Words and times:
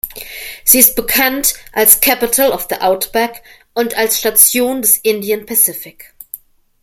Sie 0.63 0.79
ist 0.79 0.95
bekannt 0.95 1.53
als 1.73 2.01
"Capital 2.01 2.53
of 2.53 2.65
the 2.71 2.81
Outback" 2.81 3.43
und 3.75 3.95
als 3.95 4.17
Station 4.17 4.81
des 4.81 4.97
Indian 4.97 5.45
Pacific. 5.45 6.15